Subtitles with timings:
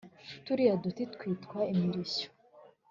[0.45, 2.27] turiya duti twitwa imirishyo.